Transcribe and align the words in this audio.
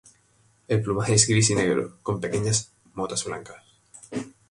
El 0.67 0.81
plumaje 0.81 1.13
es 1.13 1.27
gris 1.27 1.51
y 1.51 1.53
negro, 1.53 1.99
con 2.01 2.19
pequeñas 2.19 2.71
motas 2.95 3.23
blancas. 3.23 3.63